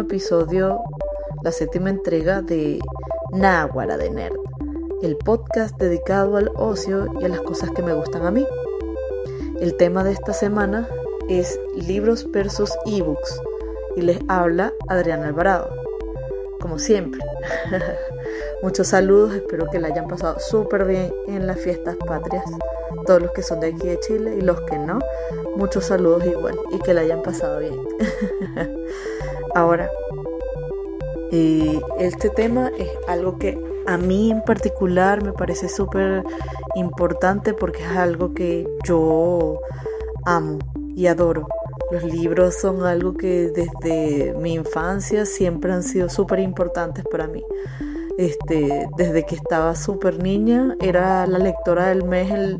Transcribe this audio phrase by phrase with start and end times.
[0.00, 0.80] episodio,
[1.42, 2.78] la séptima entrega de
[3.32, 4.36] Náhuara de Nerd,
[5.02, 8.46] el podcast dedicado al ocio y a las cosas que me gustan a mí.
[9.60, 10.88] El tema de esta semana
[11.28, 13.40] es libros versus ebooks
[13.96, 15.70] y les habla Adriana Alvarado,
[16.60, 17.20] como siempre.
[18.62, 22.44] Muchos saludos, espero que la hayan pasado súper bien en las fiestas patrias.
[23.06, 24.98] Todos los que son de aquí de Chile y los que no,
[25.56, 27.74] muchos saludos igual y que la hayan pasado bien.
[29.54, 29.90] Ahora,
[31.32, 36.22] eh, este tema es algo que a mí en particular me parece súper
[36.74, 39.60] importante porque es algo que yo
[40.24, 40.58] amo
[40.94, 41.48] y adoro.
[41.90, 47.44] Los libros son algo que desde mi infancia siempre han sido súper importantes para mí.
[48.18, 52.56] Este, desde que estaba súper niña, era la lectora del mes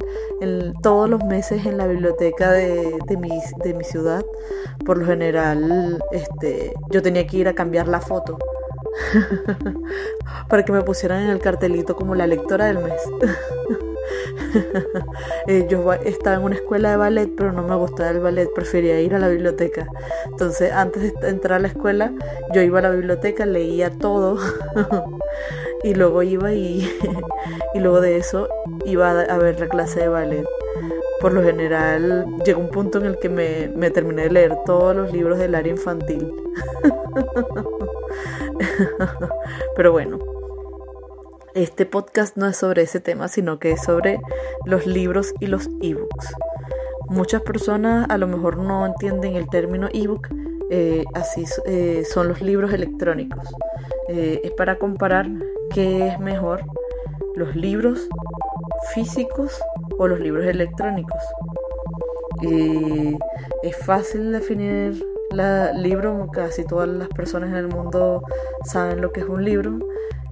[0.82, 4.24] todos los meses en la biblioteca de, mi, ciudad.
[4.84, 8.38] Por lo general, este, yo tenía que ir a cambiar la foto
[10.48, 13.00] para que me pusieran en el cartelito como la lectora del mes.
[15.46, 19.00] Eh, yo estaba en una escuela de ballet, pero no me gustaba el ballet, prefería
[19.00, 19.86] ir a la biblioteca.
[20.26, 22.12] Entonces, antes de entrar a la escuela,
[22.52, 24.38] yo iba a la biblioteca, leía todo
[25.82, 26.88] y luego iba y,
[27.74, 28.48] luego de eso
[28.84, 30.46] iba a ver la clase de ballet.
[31.20, 34.96] Por lo general, llegó un punto en el que me, me terminé de leer todos
[34.96, 36.32] los libros del área infantil.
[39.76, 40.18] Pero bueno,
[41.54, 44.20] este podcast no es sobre ese tema, sino que es sobre
[44.64, 46.34] los libros y los ebooks.
[47.08, 50.28] Muchas personas a lo mejor no entienden el término ebook,
[50.70, 53.48] eh, así eh, son los libros electrónicos.
[54.12, 55.26] Eh, es para comparar
[55.72, 56.62] qué es mejor,
[57.36, 58.08] los libros
[58.92, 59.62] físicos
[59.98, 61.22] o los libros electrónicos.
[63.62, 68.22] es fácil definir la libro, casi todas las personas en el mundo
[68.64, 69.78] saben lo que es un libro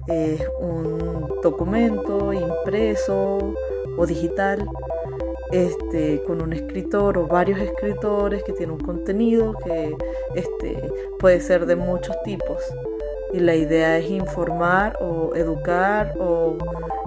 [0.09, 3.53] es un documento impreso
[3.97, 4.67] o digital
[5.51, 9.95] este, con un escritor o varios escritores que tiene un contenido que
[10.35, 10.81] este,
[11.19, 12.61] puede ser de muchos tipos.
[13.33, 16.57] Y la idea es informar o educar o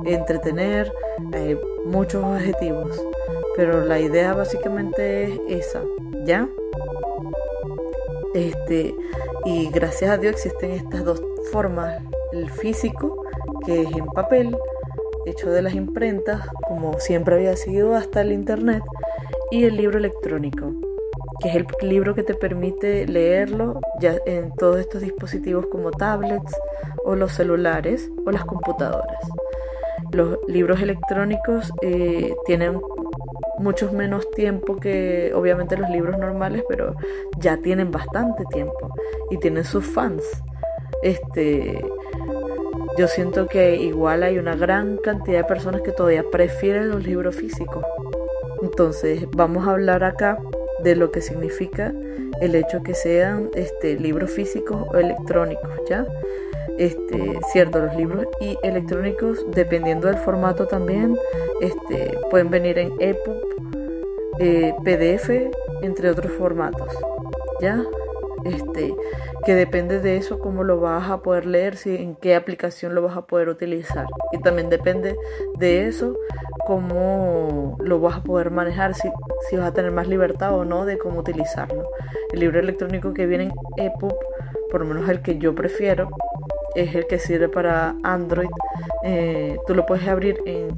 [0.04, 0.92] entretener,
[1.32, 3.00] hay muchos objetivos.
[3.56, 5.82] Pero la idea básicamente es esa,
[6.24, 6.48] ¿ya?
[8.34, 8.94] Este,
[9.44, 12.00] y gracias a Dios existen estas dos formas
[12.32, 13.24] el físico,
[13.66, 14.56] que es en papel,
[15.26, 18.82] hecho de las imprentas, como siempre había sido hasta el Internet,
[19.50, 20.72] y el libro electrónico,
[21.42, 26.54] que es el libro que te permite leerlo ya en todos estos dispositivos como tablets
[27.04, 29.18] o los celulares o las computadoras.
[30.12, 32.80] Los libros electrónicos eh, tienen
[33.58, 36.94] muchos menos tiempo que obviamente los libros normales, pero
[37.38, 38.94] ya tienen bastante tiempo
[39.30, 40.22] y tienen sus fans.
[41.02, 41.84] Este,
[42.98, 47.34] yo siento que igual hay una gran cantidad de personas que todavía prefieren los libros
[47.34, 47.84] físicos.
[48.62, 50.38] Entonces, vamos a hablar acá
[50.82, 51.92] de lo que significa
[52.40, 56.06] el hecho que sean este, libros físicos o electrónicos, ¿ya?
[56.78, 61.16] Este, cierto, los libros y electrónicos, dependiendo del formato también,
[61.60, 63.36] este, pueden venir en EPUB,
[64.38, 65.30] eh, PDF,
[65.82, 66.88] entre otros formatos,
[67.60, 67.84] ¿ya?
[68.44, 68.94] este,
[69.44, 73.02] que depende de eso cómo lo vas a poder leer, si, en qué aplicación lo
[73.02, 74.06] vas a poder utilizar.
[74.32, 75.16] Y también depende
[75.58, 76.16] de eso
[76.66, 79.08] cómo lo vas a poder manejar, si,
[79.48, 81.88] si vas a tener más libertad o no de cómo utilizarlo.
[82.32, 83.44] El libro electrónico que viene
[83.76, 84.14] en EPUB,
[84.70, 86.08] por lo menos el que yo prefiero,
[86.74, 88.48] es el que sirve para Android.
[89.04, 90.74] Eh, tú lo puedes abrir en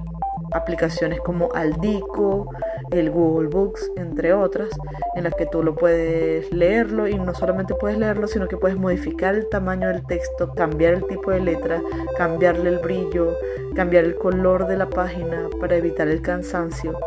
[0.52, 2.48] aplicaciones como Aldico,
[2.90, 4.68] el Google Books, entre otras,
[5.14, 8.76] en las que tú lo puedes leerlo y no solamente puedes leerlo, sino que puedes
[8.76, 11.82] modificar el tamaño del texto, cambiar el tipo de letra,
[12.16, 13.36] cambiarle el brillo,
[13.74, 16.98] cambiar el color de la página para evitar el cansancio.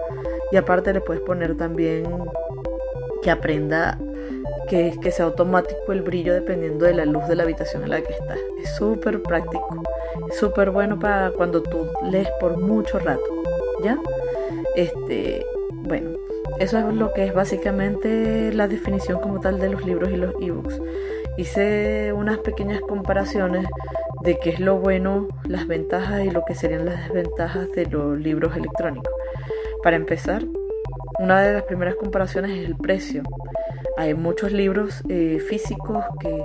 [0.51, 2.05] Y aparte le puedes poner también
[3.21, 3.97] que aprenda
[4.67, 8.01] que, que sea automático el brillo dependiendo de la luz de la habitación en la
[8.01, 8.38] que estás.
[8.61, 9.83] Es súper práctico,
[10.29, 13.23] es súper bueno para cuando tú lees por mucho rato,
[13.83, 13.97] ¿ya?
[14.75, 16.11] Este, bueno,
[16.59, 20.33] eso es lo que es básicamente la definición como tal de los libros y los
[20.41, 20.81] ebooks.
[21.38, 23.67] Hice unas pequeñas comparaciones
[24.23, 28.19] de qué es lo bueno, las ventajas y lo que serían las desventajas de los
[28.19, 29.13] libros electrónicos.
[29.87, 30.43] Para empezar,
[31.17, 33.23] una de las primeras comparaciones es el precio.
[33.95, 36.43] Hay muchos libros eh, físicos que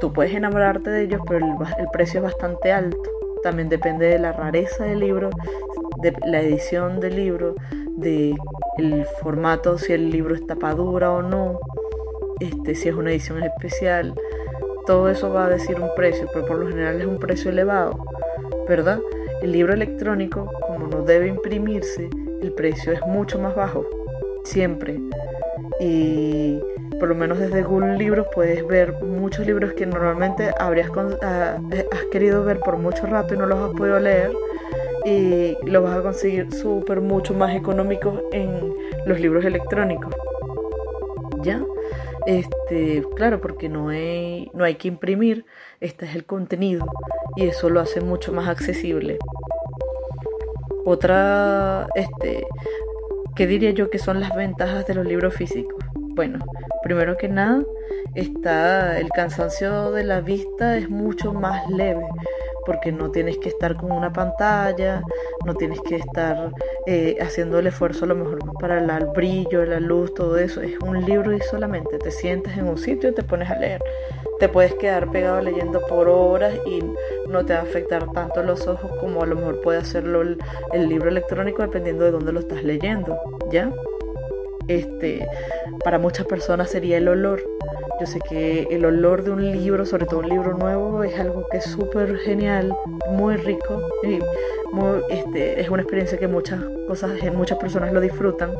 [0.00, 3.02] tú puedes enamorarte de ellos, pero el, precio es bastante alto.
[3.42, 5.30] También depende de la rareza del libro,
[6.02, 7.56] de la edición del libro,
[7.96, 8.36] de
[8.78, 11.58] el formato, si el libro es tapadura o no,
[12.38, 14.14] este, si es una edición especial,
[14.86, 17.98] todo eso va a decir un precio, pero por lo general es un precio elevado,
[18.68, 19.00] ¿verdad?
[19.42, 22.08] El libro electrónico, como no debe imprimirse,
[22.44, 23.86] el precio es mucho más bajo,
[24.44, 25.00] siempre.
[25.80, 26.60] Y
[27.00, 30.90] por lo menos desde Google Libros puedes ver muchos libros que normalmente habrías
[31.22, 31.58] ah,
[31.92, 34.32] has querido ver por mucho rato y no los has podido leer
[35.04, 38.74] y los vas a conseguir súper mucho más económicos en
[39.06, 40.14] los libros electrónicos.
[41.42, 41.62] ¿Ya?
[42.26, 45.44] Este, claro, porque no hay, no hay que imprimir,
[45.80, 46.86] este es el contenido
[47.36, 49.18] y eso lo hace mucho más accesible.
[50.84, 52.46] Otra, este,
[53.34, 55.78] ¿qué diría yo que son las ventajas de los libros físicos?
[55.94, 56.38] Bueno,
[56.82, 57.62] primero que nada,
[58.14, 62.06] está el cansancio de la vista es mucho más leve
[62.66, 65.02] porque no tienes que estar con una pantalla,
[65.44, 66.50] no tienes que estar
[66.86, 70.60] eh, haciendo el esfuerzo a lo mejor para el brillo, la luz, todo eso.
[70.60, 73.82] Es un libro y solamente te sientas en un sitio y te pones a leer.
[74.38, 76.82] Te puedes quedar pegado leyendo por horas y
[77.28, 80.38] no te va a afectar tanto los ojos como a lo mejor puede hacerlo el,
[80.72, 83.16] el libro electrónico dependiendo de dónde lo estás leyendo,
[83.50, 83.70] ¿ya?
[84.68, 85.26] Este,
[85.84, 87.42] para muchas personas sería el olor
[88.00, 91.46] yo sé que el olor de un libro, sobre todo un libro nuevo, es algo
[91.48, 92.74] que es súper genial,
[93.10, 94.18] muy rico y
[95.10, 98.52] este, es una experiencia que muchas cosas, muchas personas lo disfrutan.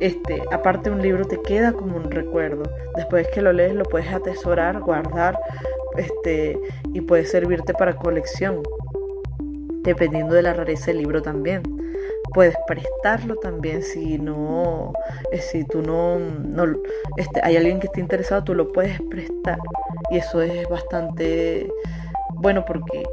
[0.00, 2.64] Este, aparte un libro te queda como un recuerdo.
[2.96, 5.38] Después que lo lees lo puedes atesorar, guardar,
[5.96, 6.58] este,
[6.92, 8.62] y puede servirte para colección,
[9.82, 11.62] dependiendo de la rareza del libro también
[12.32, 14.92] puedes prestarlo también si no
[15.32, 16.64] eh, si tú no, no
[17.16, 19.58] este, hay alguien que esté interesado tú lo puedes prestar.
[20.10, 21.70] Y eso es bastante
[22.34, 23.04] bueno porque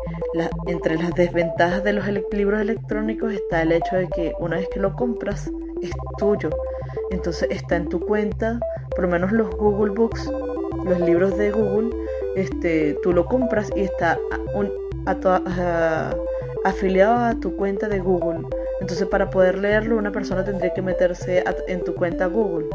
[0.68, 4.80] entre las desventajas de los libros electrónicos está el hecho de que una vez que
[4.80, 5.50] lo compras
[5.82, 6.50] es tuyo.
[7.12, 8.60] Entonces está en tu cuenta
[8.96, 10.32] por lo menos los Google Books
[10.86, 11.90] los libros de Google
[12.36, 14.18] este tú lo compras y está
[14.54, 14.72] un,
[16.64, 18.48] afiliado a tu cuenta de Google
[18.82, 22.68] entonces para poder leerlo una persona tendría que meterse en tu cuenta Google.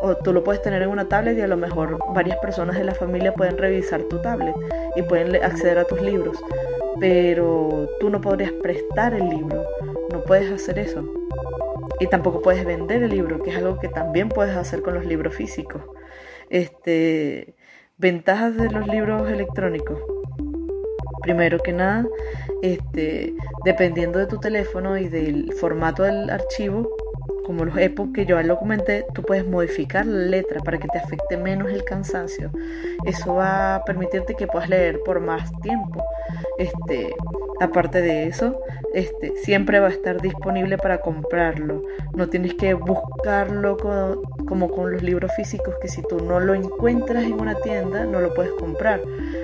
[0.00, 2.84] O tú lo puedes tener en una tablet y a lo mejor varias personas de
[2.84, 4.54] la familia pueden revisar tu tablet
[4.96, 6.36] y pueden acceder a tus libros.
[7.00, 9.64] Pero tú no podrías prestar el libro.
[10.12, 11.04] No puedes hacer eso.
[12.00, 15.04] Y tampoco puedes vender el libro, que es algo que también puedes hacer con los
[15.04, 15.82] libros físicos.
[16.50, 17.56] Este,
[17.96, 19.98] ventajas de los libros electrónicos.
[21.24, 22.06] Primero que nada,
[22.60, 23.32] este,
[23.64, 26.86] dependiendo de tu teléfono y del formato del archivo,
[27.44, 30.98] como los EPUB que yo lo comenté, tú puedes modificar la letra para que te
[30.98, 32.50] afecte menos el cansancio.
[33.04, 36.02] Eso va a permitirte que puedas leer por más tiempo.
[36.58, 37.14] Este,
[37.60, 38.58] aparte de eso,
[38.94, 41.82] este, siempre va a estar disponible para comprarlo.
[42.14, 43.76] No tienes que buscarlo
[44.46, 48.20] como con los libros físicos, que si tú no lo encuentras en una tienda, no
[48.20, 49.00] lo puedes comprar.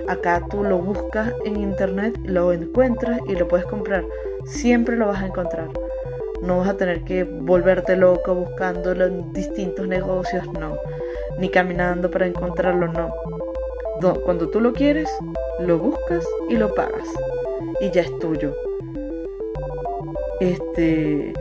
[0.08, 4.04] Acá tú lo buscas en internet, lo encuentras y lo puedes comprar.
[4.44, 5.68] Siempre lo vas a encontrar.
[6.42, 10.76] No vas a tener que volverte loco buscándolo en distintos negocios, no.
[11.38, 13.12] Ni caminando para encontrarlo, no.
[14.00, 14.14] no.
[14.22, 15.08] Cuando tú lo quieres,
[15.60, 17.08] lo buscas y lo pagas.
[17.80, 18.54] Y ya es tuyo.
[20.40, 21.34] Este,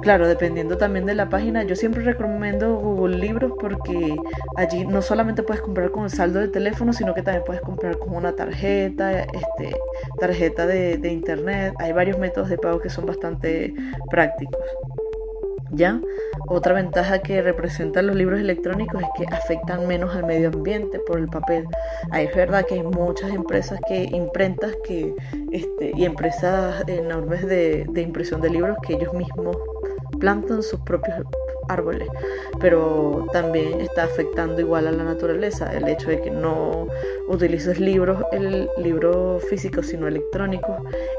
[0.00, 4.16] Claro, dependiendo también de la página, yo siempre recomiendo Google Libros porque
[4.56, 7.98] allí no solamente puedes comprar con el saldo de teléfono, sino que también puedes comprar
[7.98, 9.76] con una tarjeta, este,
[10.20, 11.74] tarjeta de, internet.
[11.78, 13.74] Hay varios métodos de pago que son bastante
[14.10, 14.62] prácticos.
[15.72, 16.00] ¿Ya?
[16.46, 21.18] Otra ventaja que representan los libros electrónicos es que afectan menos al medio ambiente por
[21.18, 21.66] el papel.
[22.10, 25.14] Ahí es verdad que hay muchas empresas que, imprentas que,
[25.52, 29.56] este, y empresas enormes de impresión de libros que ellos mismos
[30.18, 31.16] plantan sus propios
[31.68, 32.08] árboles,
[32.60, 36.88] pero también está afectando igual a la naturaleza el hecho de que no
[37.28, 40.76] utilices libros, el libro físico sino electrónico,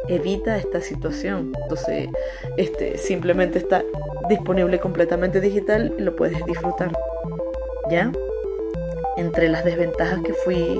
[0.07, 1.53] evita esta situación.
[1.63, 2.09] Entonces,
[2.57, 3.83] este simplemente está
[4.27, 6.91] disponible completamente digital y lo puedes disfrutar.
[7.89, 8.11] ¿Ya?
[9.17, 10.79] Entre las desventajas que fui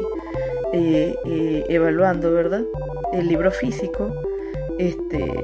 [0.74, 2.64] eh, eh, evaluando, ¿verdad?
[3.12, 4.14] El libro físico,
[4.78, 5.42] este,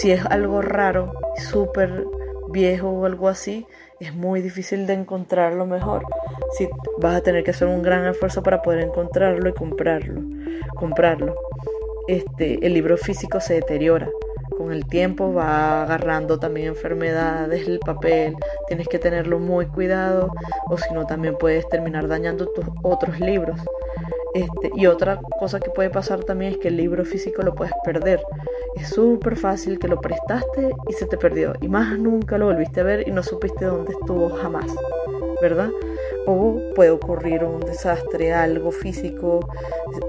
[0.00, 1.12] si es algo raro,
[1.50, 2.06] súper
[2.50, 3.66] viejo o algo así,
[3.98, 6.04] es muy difícil de encontrarlo mejor.
[6.56, 10.20] Si vas a tener que hacer un gran esfuerzo para poder encontrarlo y comprarlo.
[10.76, 11.34] Comprarlo.
[12.06, 14.08] Este, el libro físico se deteriora.
[14.56, 18.36] Con el tiempo va agarrando también enfermedades, el papel,
[18.68, 20.32] tienes que tenerlo muy cuidado
[20.68, 23.60] o si no también puedes terminar dañando tus otros libros.
[24.38, 27.72] Este, y otra cosa que puede pasar también es que el libro físico lo puedes
[27.84, 28.22] perder.
[28.76, 31.54] Es súper fácil que lo prestaste y se te perdió.
[31.60, 34.66] Y más nunca lo volviste a ver y no supiste dónde estuvo jamás.
[35.42, 35.70] ¿Verdad?
[36.26, 39.40] O puede ocurrir un desastre, algo físico,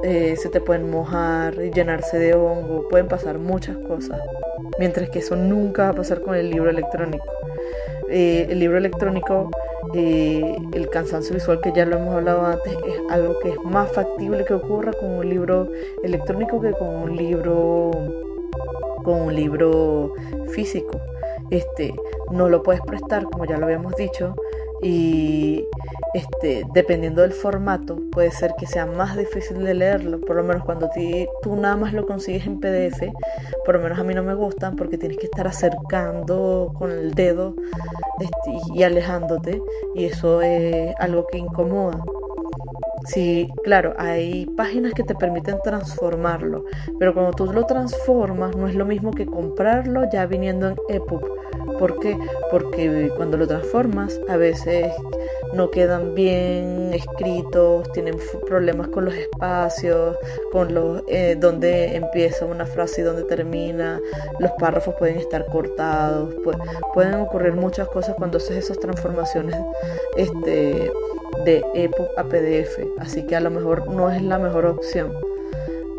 [0.03, 4.19] eh, se te pueden mojar, llenarse de hongo, pueden pasar muchas cosas.
[4.77, 7.38] Mientras que eso nunca va a pasar con el libro electrónico.
[8.09, 9.51] Eh, el libro electrónico,
[9.93, 13.91] eh, el cansancio visual que ya lo hemos hablado antes, es algo que es más
[13.91, 15.67] factible que ocurra con un libro
[16.03, 17.91] electrónico que con un libro
[19.03, 20.13] con un libro
[20.51, 20.99] físico.
[21.51, 21.93] Este,
[22.31, 24.35] no lo puedes prestar, como ya lo habíamos dicho,
[24.81, 25.65] y
[26.13, 30.19] este, dependiendo del formato, puede ser que sea más difícil de leerlo.
[30.21, 30.89] Por lo menos cuando
[31.41, 33.11] tú nada más lo consigues en PDF,
[33.65, 37.13] por lo menos a mí no me gustan porque tienes que estar acercando con el
[37.13, 37.53] dedo
[38.19, 39.61] este, y alejándote,
[39.95, 42.03] y eso es algo que incomoda.
[43.05, 46.65] Sí, claro, hay páginas que te permiten transformarlo,
[46.99, 51.38] pero cuando tú lo transformas no es lo mismo que comprarlo ya viniendo en EPUB.
[51.79, 52.17] ¿Por qué?
[52.51, 54.91] Porque cuando lo transformas a veces
[55.53, 60.17] no quedan bien escritos, tienen problemas con los espacios,
[60.51, 63.99] con los eh, donde empieza una frase y donde termina,
[64.39, 66.35] los párrafos pueden estar cortados,
[66.93, 69.55] pueden ocurrir muchas cosas cuando haces esas transformaciones
[70.17, 70.91] este,
[71.45, 75.13] de EPUB a PDF, así que a lo mejor no es la mejor opción.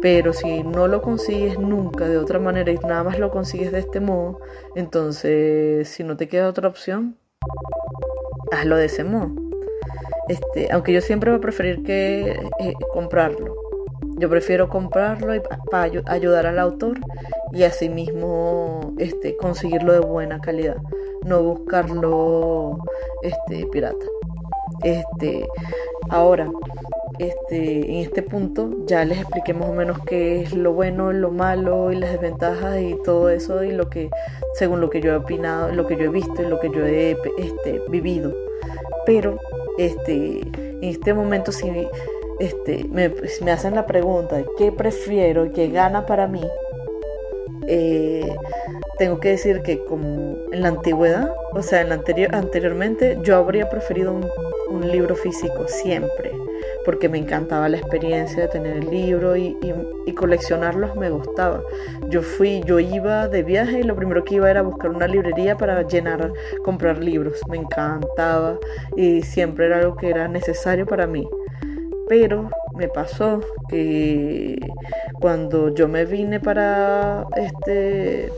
[0.01, 3.81] Pero si no lo consigues nunca de otra manera y nada más lo consigues de
[3.81, 4.39] este modo,
[4.75, 7.17] entonces si no te queda otra opción,
[8.53, 9.31] hazlo de ese modo.
[10.29, 13.55] Este, aunque yo siempre voy a preferir que eh, comprarlo.
[14.17, 15.33] Yo prefiero comprarlo
[15.71, 16.99] para ayudar al autor
[17.53, 20.77] y asimismo este, conseguirlo de buena calidad,
[21.25, 22.79] no buscarlo
[23.23, 24.07] este, pirata.
[24.83, 25.47] Este,
[26.11, 26.51] ahora,
[27.23, 31.31] este, en este punto ya les expliqué más o menos qué es lo bueno, lo
[31.31, 34.11] malo y las desventajas y todo eso y lo que,
[34.55, 36.85] según lo que yo he opinado, lo que yo he visto y lo que yo
[36.85, 38.35] he este, vivido.
[39.07, 39.39] Pero
[39.79, 41.89] este, en este momento si
[42.39, 43.13] este, me,
[43.43, 46.43] me hacen la pregunta de qué prefiero y qué gana para mí,
[47.67, 48.35] eh,
[48.99, 53.37] tengo que decir que como en la antigüedad, o sea, en la anterior, anteriormente, yo
[53.37, 54.13] habría preferido
[54.69, 56.33] un, libro físico siempre,
[56.85, 59.57] porque me encantaba la experiencia de tener el libro y,
[60.17, 61.63] coleccionarlos me gustaba.
[62.09, 65.57] Yo fui, yo iba de viaje y lo primero que iba era buscar una librería
[65.57, 66.33] para llenar,
[66.63, 67.41] comprar libros.
[67.49, 68.59] Me encantaba
[68.97, 71.27] y siempre era algo que era necesario para mí.
[72.07, 74.59] Pero me pasó que
[75.21, 78.31] cuando yo me vine para este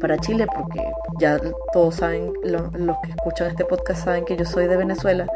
[0.00, 0.80] para Chile, porque
[1.18, 1.40] ya
[1.72, 5.26] todos saben, los, que escuchan este podcast saben que yo soy de Venezuela,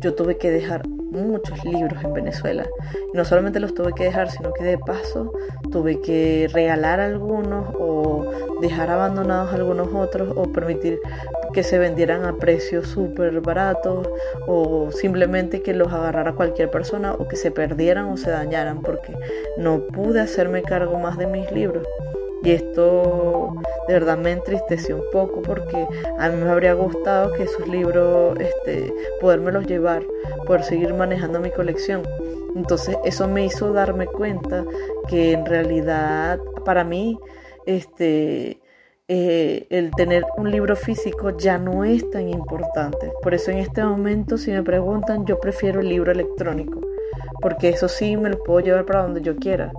[0.00, 0.82] yo tuve que dejar
[1.20, 2.64] muchos libros en Venezuela.
[3.12, 5.32] Y no solamente los tuve que dejar, sino que de paso
[5.70, 10.98] tuve que regalar algunos o dejar abandonados algunos otros o permitir
[11.52, 14.08] que se vendieran a precios súper baratos
[14.46, 19.14] o simplemente que los agarrara cualquier persona o que se perdieran o se dañaran porque
[19.58, 21.86] no pude hacerme cargo más de mis libros.
[22.44, 23.54] Y esto
[23.86, 25.86] de verdad me entristeció un poco porque
[26.18, 30.02] a mí me habría gustado que esos libros, este, podérmelos llevar,
[30.46, 32.02] poder seguir manejando mi colección.
[32.56, 34.64] Entonces eso me hizo darme cuenta
[35.08, 37.18] que en realidad para mí,
[37.66, 38.60] este,
[39.08, 43.12] eh, el tener un libro físico ya no es tan importante.
[43.22, 46.80] Por eso en este momento, si me preguntan, yo prefiero el libro electrónico,
[47.40, 49.72] porque eso sí me lo puedo llevar para donde yo quiera.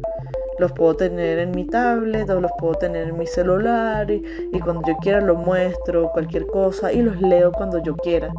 [0.64, 4.24] Los puedo tener en mi tablet o los puedo tener en mi celular y,
[4.62, 8.30] cuando yo quiera lo muestro, cualquier cosa, y los leo cuando yo quiera.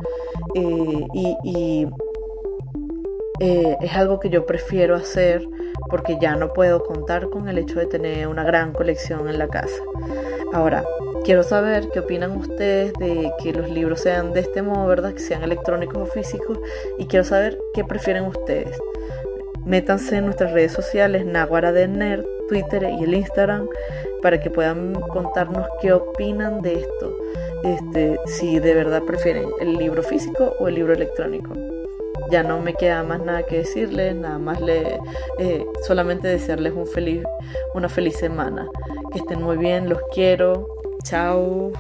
[0.54, 1.86] Eh, y,
[3.40, 5.46] eh, es algo que yo prefiero hacer
[5.90, 9.48] porque ya no puedo contar con el hecho de tener una gran colección en la
[9.48, 9.82] casa.
[10.54, 10.82] Ahora,
[11.26, 15.12] quiero saber qué opinan ustedes de que los libros sean de este modo, ¿verdad?
[15.12, 16.58] Que sean electrónicos o físicos.
[16.96, 18.80] Y quiero saber qué prefieren ustedes.
[19.66, 23.68] Métanse en nuestras redes sociales, Naguara de Nerd, Twitter y el Instagram,
[24.22, 27.16] para que puedan contarnos qué opinan de esto.
[27.62, 31.54] Este, si de verdad prefieren el libro físico o el libro electrónico.
[32.30, 34.98] Ya no me queda más nada que decirles, nada más le,
[35.38, 36.72] eh, solamente desearles
[37.74, 38.68] una feliz semana.
[39.12, 40.68] Que estén muy bien, los quiero.
[41.04, 41.72] Chao.